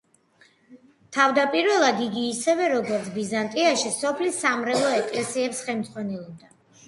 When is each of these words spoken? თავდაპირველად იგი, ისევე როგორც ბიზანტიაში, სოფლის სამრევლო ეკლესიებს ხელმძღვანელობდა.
თავდაპირველად 1.17 1.99
იგი, 2.05 2.23
ისევე 2.29 2.69
როგორც 2.71 3.11
ბიზანტიაში, 3.19 3.93
სოფლის 3.99 4.41
სამრევლო 4.45 4.89
ეკლესიებს 5.03 5.63
ხელმძღვანელობდა. 5.69 6.53